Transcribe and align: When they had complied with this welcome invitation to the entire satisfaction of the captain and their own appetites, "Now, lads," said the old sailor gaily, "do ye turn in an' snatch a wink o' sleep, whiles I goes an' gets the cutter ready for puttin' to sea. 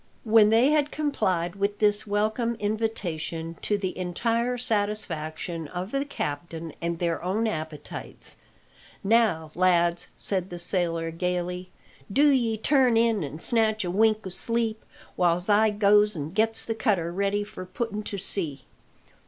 When 0.23 0.49
they 0.49 0.69
had 0.71 0.89
complied 0.89 1.55
with 1.55 1.77
this 1.77 2.07
welcome 2.07 2.55
invitation 2.55 3.55
to 3.61 3.77
the 3.77 3.95
entire 3.95 4.57
satisfaction 4.57 5.67
of 5.67 5.91
the 5.91 6.05
captain 6.05 6.73
and 6.81 6.97
their 6.97 7.23
own 7.23 7.45
appetites, 7.45 8.35
"Now, 9.03 9.51
lads," 9.53 10.07
said 10.17 10.49
the 10.49 10.55
old 10.55 10.61
sailor 10.61 11.11
gaily, 11.11 11.69
"do 12.11 12.29
ye 12.31 12.57
turn 12.57 12.97
in 12.97 13.23
an' 13.23 13.41
snatch 13.41 13.85
a 13.85 13.91
wink 13.91 14.25
o' 14.25 14.31
sleep, 14.31 14.83
whiles 15.15 15.49
I 15.49 15.69
goes 15.69 16.15
an' 16.15 16.31
gets 16.31 16.65
the 16.65 16.73
cutter 16.73 17.11
ready 17.11 17.43
for 17.43 17.63
puttin' 17.63 18.01
to 18.01 18.17
sea. 18.17 18.65